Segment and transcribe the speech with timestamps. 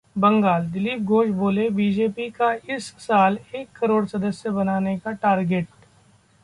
[0.15, 5.67] बंगाल: दिलीप घोष बोले- बीजेपी का इस साल एक करोड़ सदस्य बनाने का टारगेट